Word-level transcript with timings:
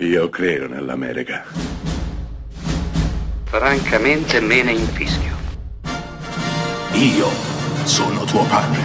Io 0.00 0.28
credo 0.28 0.68
nell'America. 0.68 1.42
Francamente 3.44 4.40
me 4.40 4.62
ne 4.62 4.72
infischio. 4.72 5.34
Io 6.92 7.28
sono 7.84 8.24
tuo 8.24 8.44
padre. 8.44 8.78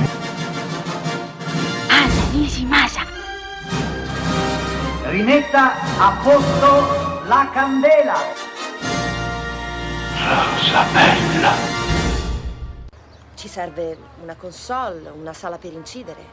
Anna 1.89 2.31
Nishimasa. 2.31 3.05
Rimetta 5.09 5.73
a 5.99 6.17
posto 6.23 7.25
la 7.27 7.49
candela. 7.51 8.17
Rosa 10.15 10.85
bella. 10.93 11.51
Ci 13.35 13.49
serve 13.49 13.97
una 14.23 14.35
console, 14.35 15.09
una 15.09 15.33
sala 15.33 15.57
per 15.57 15.73
incidere, 15.73 16.23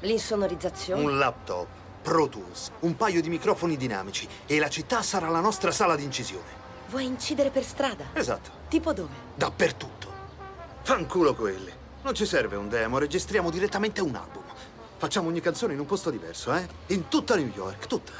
l'insonorizzazione. 0.00 1.02
Un 1.02 1.16
laptop, 1.16 1.66
Pro 2.08 2.26
Tools, 2.26 2.70
un 2.80 2.96
paio 2.96 3.20
di 3.20 3.28
microfoni 3.28 3.76
dinamici 3.76 4.26
e 4.46 4.58
la 4.58 4.70
città 4.70 5.02
sarà 5.02 5.28
la 5.28 5.40
nostra 5.40 5.70
sala 5.70 5.94
di 5.94 6.04
incisione. 6.04 6.46
Vuoi 6.88 7.04
incidere 7.04 7.50
per 7.50 7.62
strada? 7.62 8.06
Esatto, 8.14 8.48
Tipo 8.70 8.94
dove? 8.94 9.12
dappertutto. 9.34 10.10
Fanculo 10.80 11.34
quelli. 11.34 11.70
Non 12.02 12.14
ci 12.14 12.24
serve 12.24 12.56
un 12.56 12.70
demo, 12.70 12.96
registriamo 12.96 13.50
direttamente 13.50 14.00
un 14.00 14.14
album. 14.14 14.42
Facciamo 14.96 15.28
ogni 15.28 15.42
canzone 15.42 15.74
in 15.74 15.80
un 15.80 15.84
posto 15.84 16.08
diverso, 16.08 16.54
eh? 16.54 16.66
In 16.86 17.08
tutta 17.08 17.36
New 17.36 17.50
York, 17.54 17.86
tutta. 17.86 18.12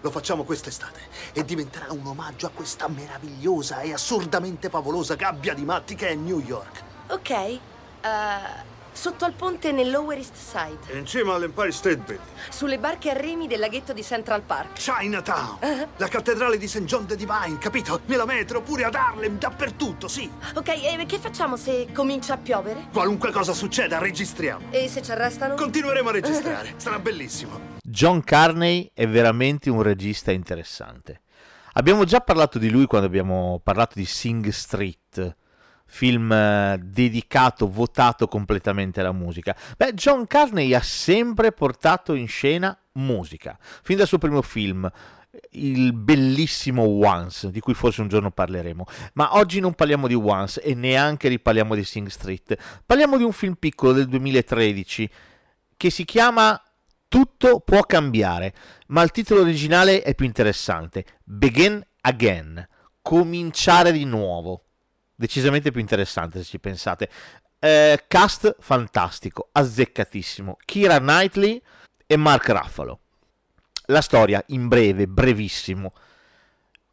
Lo 0.00 0.10
facciamo 0.10 0.42
quest'estate 0.42 0.98
e 1.32 1.44
diventerà 1.44 1.92
un 1.92 2.04
omaggio 2.06 2.46
a 2.46 2.50
questa 2.52 2.88
meravigliosa 2.88 3.82
e 3.82 3.92
assurdamente 3.92 4.68
favolosa 4.68 5.14
gabbia 5.14 5.54
di 5.54 5.64
matti 5.64 5.94
che 5.94 6.08
è 6.08 6.14
New 6.16 6.40
York. 6.40 6.82
Ok. 7.10 7.30
eh, 7.30 7.60
sotto 8.98 9.24
al 9.24 9.32
ponte 9.32 9.70
nel 9.70 9.92
Lower 9.92 10.18
East 10.18 10.34
Side. 10.34 10.98
In 10.98 11.06
cima 11.06 11.34
all'Empire 11.34 11.70
State 11.70 11.98
Building. 11.98 12.20
Sulle 12.48 12.80
barche 12.80 13.10
a 13.10 13.12
remi 13.12 13.46
del 13.46 13.60
laghetto 13.60 13.92
di 13.92 14.02
Central 14.02 14.42
Park. 14.42 14.72
Chinatown! 14.72 15.58
La 15.98 16.08
cattedrale 16.08 16.58
di 16.58 16.66
St. 16.66 16.82
John 16.82 17.06
the 17.06 17.14
Divine, 17.14 17.58
capito? 17.58 18.00
Nella 18.06 18.24
metro, 18.24 18.60
pure 18.60 18.82
ad 18.82 18.96
Harlem, 18.96 19.38
dappertutto, 19.38 20.08
sì! 20.08 20.28
Ok, 20.52 20.68
e 20.70 21.06
che 21.06 21.20
facciamo 21.20 21.56
se 21.56 21.86
comincia 21.94 22.34
a 22.34 22.38
piovere? 22.38 22.88
Qualunque 22.92 23.30
cosa 23.30 23.52
succeda, 23.52 23.98
registriamo. 23.98 24.66
E 24.70 24.88
se 24.88 25.00
ci 25.00 25.12
arrestano? 25.12 25.54
Continueremo 25.54 26.08
a 26.08 26.12
registrare, 26.12 26.74
sarà 26.78 26.98
bellissimo. 26.98 27.76
John 27.80 28.24
Carney 28.24 28.90
è 28.92 29.06
veramente 29.06 29.70
un 29.70 29.82
regista 29.82 30.32
interessante. 30.32 31.20
Abbiamo 31.74 32.02
già 32.02 32.18
parlato 32.18 32.58
di 32.58 32.68
lui 32.68 32.86
quando 32.86 33.06
abbiamo 33.06 33.60
parlato 33.62 33.92
di 33.94 34.04
Sing 34.06 34.48
Street, 34.48 35.36
film 35.88 36.30
eh, 36.30 36.78
dedicato, 36.80 37.68
votato 37.68 38.28
completamente 38.28 39.00
alla 39.00 39.12
musica. 39.12 39.56
Beh, 39.76 39.94
John 39.94 40.26
Carney 40.26 40.74
ha 40.74 40.82
sempre 40.82 41.50
portato 41.50 42.14
in 42.14 42.28
scena 42.28 42.78
musica, 42.92 43.58
fin 43.82 43.96
dal 43.96 44.06
suo 44.06 44.18
primo 44.18 44.42
film, 44.42 44.88
il 45.52 45.92
bellissimo 45.92 46.82
Once, 46.82 47.50
di 47.50 47.60
cui 47.60 47.74
forse 47.74 48.02
un 48.02 48.08
giorno 48.08 48.30
parleremo. 48.30 48.84
Ma 49.14 49.36
oggi 49.36 49.60
non 49.60 49.74
parliamo 49.74 50.06
di 50.06 50.14
Once 50.14 50.60
e 50.60 50.74
neanche 50.74 51.28
riparliamo 51.28 51.74
di 51.74 51.84
Sing 51.84 52.08
Street. 52.08 52.56
Parliamo 52.84 53.16
di 53.16 53.24
un 53.24 53.32
film 53.32 53.54
piccolo 53.54 53.92
del 53.92 54.06
2013 54.06 55.10
che 55.76 55.90
si 55.90 56.04
chiama 56.04 56.60
Tutto 57.08 57.60
può 57.60 57.80
cambiare, 57.82 58.52
ma 58.88 59.02
il 59.02 59.10
titolo 59.10 59.40
originale 59.40 60.02
è 60.02 60.14
più 60.14 60.26
interessante. 60.26 61.04
Begin 61.24 61.82
Again, 62.02 62.68
cominciare 63.00 63.92
di 63.92 64.04
nuovo. 64.04 64.67
Decisamente 65.20 65.72
più 65.72 65.80
interessante 65.80 66.38
se 66.38 66.44
ci 66.44 66.60
pensate. 66.60 67.10
Eh, 67.58 68.04
cast 68.06 68.54
fantastico, 68.60 69.48
azzeccatissimo. 69.50 70.58
Kira 70.64 71.00
Knightley 71.00 71.60
e 72.06 72.16
Mark 72.16 72.48
Ruffalo. 72.48 73.00
La 73.86 74.00
storia, 74.00 74.40
in 74.50 74.68
breve, 74.68 75.08
brevissimo. 75.08 75.92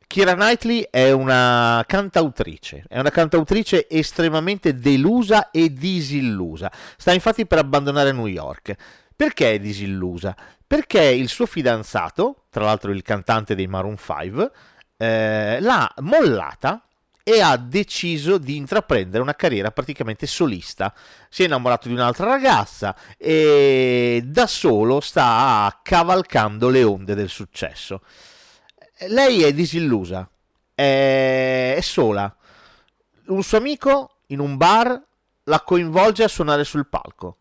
Kira 0.07 0.33
Knightley 0.33 0.87
è 0.89 1.11
una 1.11 1.83
cantautrice, 1.85 2.85
è 2.87 2.97
una 2.97 3.11
cantautrice 3.11 3.87
estremamente 3.87 4.73
delusa 4.73 5.51
e 5.51 5.71
disillusa. 5.71 6.71
Sta 6.97 7.13
infatti 7.13 7.45
per 7.45 7.59
abbandonare 7.59 8.11
New 8.11 8.25
York. 8.25 8.75
Perché 9.15 9.53
è 9.53 9.59
disillusa? 9.59 10.35
Perché 10.65 11.03
il 11.03 11.29
suo 11.29 11.45
fidanzato, 11.45 12.45
tra 12.49 12.63
l'altro 12.63 12.91
il 12.91 13.03
cantante 13.03 13.53
dei 13.53 13.67
Maroon 13.67 13.97
5, 13.97 14.51
eh, 14.97 15.59
l'ha 15.61 15.93
mollata 15.99 16.83
e 17.27 17.41
ha 17.41 17.57
deciso 17.57 18.37
di 18.37 18.55
intraprendere 18.55 19.23
una 19.23 19.33
carriera 19.33 19.71
praticamente 19.71 20.27
solista. 20.27 20.93
Si 21.27 21.41
è 21.41 21.45
innamorato 21.45 21.87
di 21.87 21.95
un'altra 21.95 22.27
ragazza 22.27 22.95
e 23.17 24.21
da 24.23 24.45
solo 24.45 24.99
sta 24.99 25.79
cavalcando 25.81 26.69
le 26.69 26.83
onde 26.83 27.15
del 27.15 27.29
successo. 27.29 28.01
Lei 29.07 29.41
è 29.41 29.53
disillusa, 29.53 30.29
è, 30.75 31.79
sola. 31.81 32.33
Un 33.25 33.41
suo 33.41 33.57
amico 33.57 34.17
in 34.27 34.39
un 34.39 34.55
bar 34.55 35.01
la 35.45 35.61
coinvolge 35.61 36.23
a 36.23 36.27
suonare 36.27 36.63
sul 36.63 36.87
palco. 36.87 37.39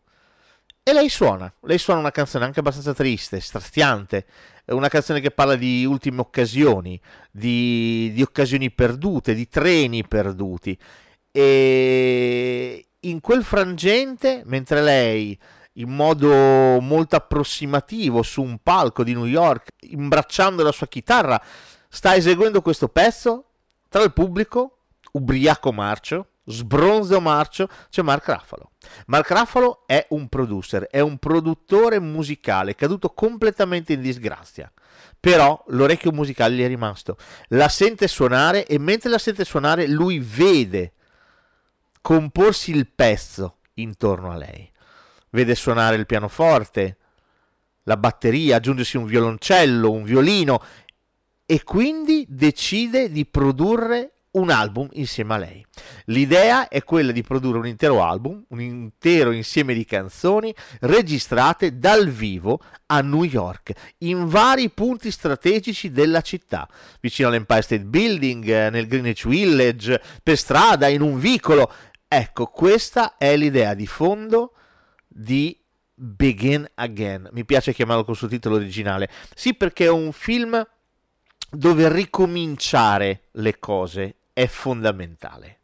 E 0.81 0.93
lei 0.93 1.09
suona, 1.09 1.51
lei 1.61 1.77
suona 1.77 1.99
una 1.99 2.11
canzone 2.11 2.45
anche 2.45 2.59
abbastanza 2.59 2.93
triste, 2.95 3.39
straziante, 3.39 4.25
una 4.73 4.87
canzone 4.87 5.19
che 5.19 5.31
parla 5.31 5.55
di 5.55 5.85
ultime 5.85 6.21
occasioni, 6.21 6.99
di, 7.31 8.11
di 8.13 8.21
occasioni 8.21 8.71
perdute, 8.71 9.33
di 9.33 9.47
treni 9.47 10.05
perduti. 10.07 10.77
E 11.31 12.87
in 13.01 13.19
quel 13.19 13.43
frangente, 13.43 14.41
mentre 14.45 14.81
lei 14.81 15.37
in 15.77 15.89
modo 15.89 16.79
molto 16.79 17.15
approssimativo 17.15 18.21
su 18.23 18.41
un 18.41 18.59
palco 18.63 19.03
di 19.03 19.13
New 19.13 19.25
York, 19.25 19.69
imbracciando 19.81 20.63
la 20.63 20.71
sua 20.71 20.87
chitarra, 20.87 21.41
sta 21.89 22.15
eseguendo 22.15 22.61
questo 22.61 22.87
pezzo, 22.87 23.45
tra 23.89 24.03
il 24.03 24.13
pubblico, 24.13 24.77
ubriaco 25.11 25.71
marcio, 25.71 26.27
sbronzo 26.45 27.19
marcio, 27.19 27.67
c'è 27.89 28.01
Mark 28.01 28.27
Ruffalo. 28.27 28.71
Mark 29.07 29.29
Ruffalo 29.29 29.83
è 29.85 30.05
un 30.09 30.27
producer, 30.27 30.83
è 30.83 30.99
un 30.99 31.17
produttore 31.17 31.99
musicale 31.99 32.75
caduto 32.75 33.09
completamente 33.09 33.93
in 33.93 34.01
disgrazia. 34.01 34.71
Però 35.19 35.63
l'orecchio 35.69 36.11
musicale 36.11 36.55
gli 36.55 36.63
è 36.63 36.67
rimasto. 36.67 37.17
La 37.47 37.67
sente 37.67 38.07
suonare 38.07 38.65
e 38.65 38.77
mentre 38.77 39.09
la 39.09 39.17
sente 39.17 39.43
suonare 39.43 39.87
lui 39.87 40.19
vede 40.19 40.93
comporsi 42.01 42.71
il 42.71 42.87
pezzo 42.87 43.57
intorno 43.75 44.31
a 44.31 44.35
lei. 44.35 44.71
Vede 45.31 45.55
suonare 45.55 45.95
il 45.95 46.05
pianoforte, 46.05 46.97
la 47.83 47.97
batteria, 47.97 48.57
aggiungersi 48.57 48.97
un 48.97 49.05
violoncello, 49.05 49.91
un 49.91 50.03
violino 50.03 50.61
e 51.45 51.63
quindi 51.63 52.25
decide 52.29 53.11
di 53.11 53.25
produrre 53.25 54.14
un 54.35 54.49
album 54.49 54.87
insieme 54.93 55.33
a 55.33 55.37
lei. 55.37 55.65
L'idea 56.05 56.67
è 56.67 56.83
quella 56.83 57.11
di 57.11 57.23
produrre 57.23 57.57
un 57.57 57.67
intero 57.67 58.03
album, 58.03 58.43
un 58.49 58.61
intero 58.61 59.31
insieme 59.31 59.73
di 59.73 59.85
canzoni 59.85 60.53
registrate 60.81 61.77
dal 61.77 62.09
vivo 62.09 62.59
a 62.87 63.01
New 63.01 63.23
York, 63.23 63.73
in 63.99 64.27
vari 64.27 64.69
punti 64.69 65.11
strategici 65.11 65.91
della 65.91 66.21
città, 66.21 66.67
vicino 66.99 67.27
all'Empire 67.27 67.61
State 67.61 67.85
Building, 67.85 68.47
eh, 68.47 68.69
nel 68.69 68.87
Greenwich 68.87 69.27
Village, 69.27 70.01
per 70.21 70.37
strada, 70.37 70.87
in 70.87 71.01
un 71.01 71.17
vicolo. 71.17 71.71
Ecco, 72.07 72.45
questa 72.47 73.17
è 73.17 73.35
l'idea 73.35 73.73
di 73.73 73.87
fondo 73.87 74.53
di 75.07 75.57
Begin 75.93 76.69
Again. 76.75 77.29
Mi 77.31 77.45
piace 77.45 77.73
chiamarlo 77.73 78.03
col 78.03 78.15
suo 78.15 78.27
titolo 78.27 78.55
originale. 78.55 79.09
Sì, 79.33 79.53
perché 79.53 79.85
è 79.85 79.89
un 79.89 80.11
film 80.11 80.65
dove 81.49 81.91
ricominciare 81.91 83.29
le 83.33 83.57
cose 83.59 84.15
è 84.35 84.47
fondamentale. 84.47 85.61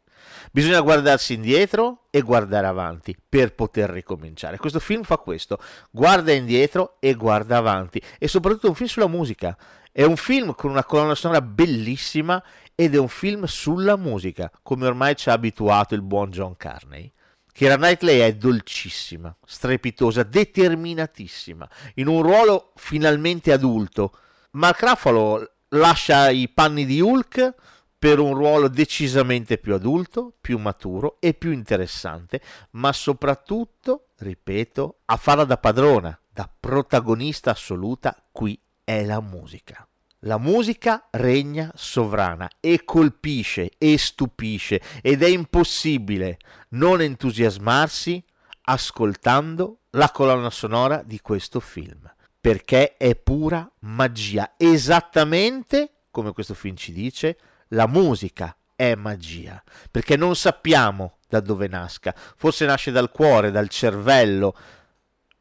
Bisogna 0.50 0.80
guardarsi 0.80 1.34
indietro 1.34 2.06
e 2.10 2.22
guardare 2.22 2.66
avanti 2.66 3.14
per 3.28 3.54
poter 3.54 3.90
ricominciare. 3.90 4.56
Questo 4.56 4.80
film 4.80 5.02
fa 5.02 5.18
questo, 5.18 5.58
guarda 5.90 6.32
indietro 6.32 6.96
e 7.00 7.12
guarda 7.12 7.58
avanti. 7.58 8.00
E 8.18 8.28
soprattutto 8.28 8.66
è 8.66 8.70
un 8.70 8.74
film 8.74 8.88
sulla 8.88 9.08
musica. 9.08 9.56
È 9.92 10.04
un 10.04 10.16
film 10.16 10.54
con 10.54 10.70
una 10.70 10.84
colonna 10.84 11.14
sonora 11.14 11.42
bellissima 11.42 12.42
ed 12.74 12.94
è 12.94 12.98
un 12.98 13.08
film 13.08 13.44
sulla 13.44 13.96
musica, 13.96 14.50
come 14.62 14.86
ormai 14.86 15.16
ci 15.16 15.28
ha 15.28 15.34
abituato 15.34 15.94
il 15.94 16.00
buon 16.00 16.30
John 16.30 16.56
Carney. 16.56 17.12
Kira 17.52 17.76
Knightley 17.76 18.20
è 18.20 18.34
dolcissima, 18.34 19.36
strepitosa, 19.44 20.22
determinatissima, 20.22 21.68
in 21.96 22.06
un 22.06 22.22
ruolo 22.22 22.72
finalmente 22.76 23.52
adulto. 23.52 24.16
Mark 24.52 24.80
Ruffalo 24.80 25.50
lascia 25.68 26.30
i 26.30 26.48
panni 26.48 26.86
di 26.86 27.02
Hulk 27.02 27.54
per 28.02 28.18
un 28.18 28.34
ruolo 28.34 28.66
decisamente 28.66 29.58
più 29.58 29.74
adulto, 29.74 30.34
più 30.40 30.58
maturo 30.58 31.18
e 31.20 31.34
più 31.34 31.52
interessante, 31.52 32.40
ma 32.70 32.92
soprattutto, 32.92 34.08
ripeto, 34.16 35.02
a 35.04 35.16
farla 35.16 35.44
da 35.44 35.56
padrona, 35.56 36.20
da 36.28 36.50
protagonista 36.58 37.52
assoluta, 37.52 38.20
qui 38.32 38.60
è 38.82 39.04
la 39.04 39.20
musica. 39.20 39.86
La 40.24 40.36
musica 40.36 41.06
regna 41.12 41.70
sovrana 41.76 42.50
e 42.58 42.82
colpisce 42.82 43.70
e 43.78 43.96
stupisce 43.98 44.82
ed 45.00 45.22
è 45.22 45.28
impossibile 45.28 46.38
non 46.70 47.02
entusiasmarsi 47.02 48.20
ascoltando 48.62 49.82
la 49.90 50.10
colonna 50.10 50.50
sonora 50.50 51.04
di 51.04 51.20
questo 51.20 51.60
film. 51.60 52.12
perché 52.40 52.96
è 52.96 53.14
pura 53.14 53.70
magia, 53.82 54.54
esattamente 54.56 55.92
come 56.12 56.32
questo 56.32 56.54
film 56.54 56.76
ci 56.76 56.92
dice, 56.92 57.38
la 57.72 57.86
musica 57.86 58.56
è 58.74 58.94
magia, 58.94 59.62
perché 59.90 60.16
non 60.16 60.34
sappiamo 60.34 61.18
da 61.28 61.40
dove 61.40 61.68
nasca, 61.68 62.14
forse 62.16 62.64
nasce 62.64 62.90
dal 62.90 63.10
cuore, 63.10 63.50
dal 63.50 63.68
cervello, 63.68 64.56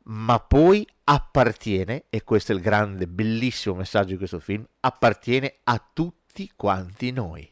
ma 0.03 0.39
poi 0.39 0.87
appartiene, 1.03 2.05
e 2.09 2.23
questo 2.23 2.51
è 2.51 2.55
il 2.55 2.61
grande, 2.61 3.07
bellissimo 3.07 3.75
messaggio 3.75 4.11
di 4.11 4.17
questo 4.17 4.39
film, 4.39 4.65
appartiene 4.81 5.59
a 5.63 5.83
tutti 5.93 6.51
quanti 6.55 7.11
noi, 7.11 7.51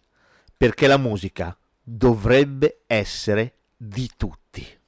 perché 0.56 0.88
la 0.88 0.98
musica 0.98 1.58
dovrebbe 1.81 2.81
essere 2.88 3.56
di 3.76 4.10
tutti. 4.16 4.79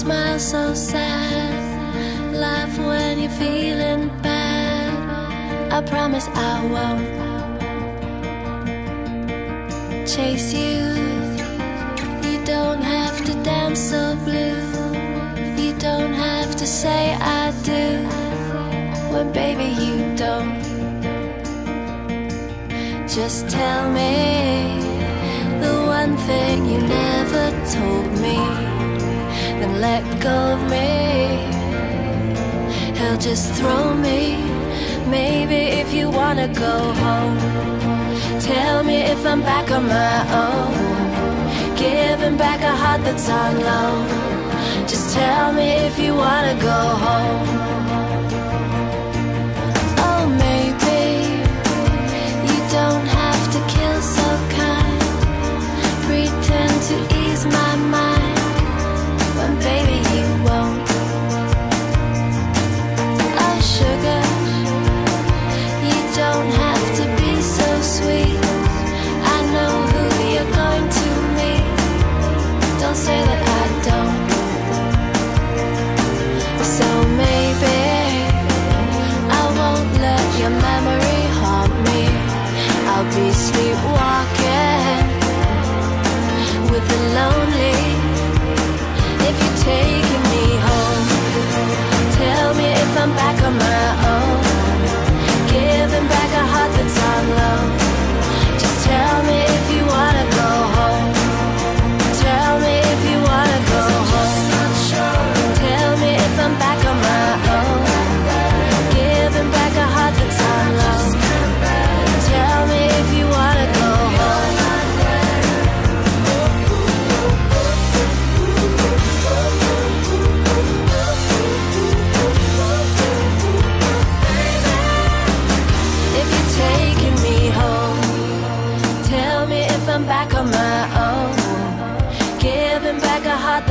Smile 0.00 0.38
so 0.38 0.72
sad. 0.72 2.34
Laugh 2.34 2.74
when 2.78 3.20
you're 3.20 3.38
feeling 3.44 4.08
bad. 4.22 4.92
I 5.70 5.82
promise 5.82 6.26
I 6.28 6.54
won't 6.74 7.08
chase 10.08 10.54
you. 10.54 10.80
You 12.26 12.38
don't 12.46 12.82
have 12.82 13.16
to 13.26 13.32
dance 13.42 13.80
so 13.92 14.16
blue. 14.24 14.62
You 15.62 15.72
don't 15.78 16.14
have 16.14 16.56
to 16.56 16.66
say 16.66 17.14
I 17.14 17.52
do 17.72 17.86
when 19.12 19.32
baby 19.32 19.68
you 19.84 19.96
don't. 20.16 20.60
Just 23.06 23.50
tell 23.50 23.90
me 23.90 24.79
let 29.80 30.04
go 30.20 30.36
of 30.54 30.60
me. 30.70 31.40
He'll 32.98 33.16
just 33.16 33.54
throw 33.54 33.94
me. 33.94 34.36
Maybe 35.08 35.60
if 35.80 35.92
you 35.94 36.10
wanna 36.10 36.48
go 36.48 36.76
home, 37.04 37.38
tell 38.40 38.84
me 38.84 38.98
if 39.14 39.24
I'm 39.24 39.40
back 39.40 39.70
on 39.70 39.84
my 39.88 40.18
own. 40.44 40.74
Giving 41.76 42.36
back 42.36 42.60
a 42.60 42.74
heart 42.82 43.00
that's 43.04 43.28
on 43.30 43.52
loan. 43.68 44.06
Just 44.86 45.14
tell 45.14 45.52
me 45.52 45.68
if 45.88 45.98
you 45.98 46.14
wanna 46.14 46.56
go 46.60 46.80
home. 47.06 47.89
take 89.62 90.09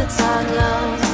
what's 0.10 0.22
our 0.22 0.44
love. 0.56 1.09